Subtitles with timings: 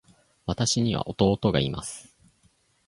[0.47, 2.11] 私には弟がいます。